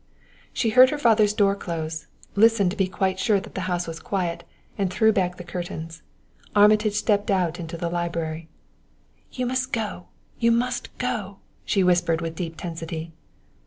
She 0.51 0.69
heard 0.71 0.89
her 0.89 0.97
father's 0.97 1.31
door 1.31 1.53
close, 1.55 2.07
listened 2.35 2.71
to 2.71 2.75
be 2.75 2.87
quite 2.87 3.19
sure 3.19 3.39
that 3.39 3.53
the 3.53 3.61
house 3.69 3.85
was 3.85 3.99
quiet, 3.99 4.43
and 4.75 4.91
threw 4.91 5.13
back 5.13 5.37
the 5.37 5.43
curtains. 5.43 6.01
Armitage 6.55 6.95
stepped 6.95 7.29
out 7.29 7.59
into 7.59 7.77
the 7.77 7.87
library. 7.87 8.49
"You 9.31 9.45
must 9.45 9.71
go 9.71 10.07
you 10.39 10.51
must 10.51 10.89
go!" 10.97 11.37
she 11.65 11.83
whispered 11.83 12.19
with 12.19 12.33
deep 12.35 12.57
tensity. 12.57 13.11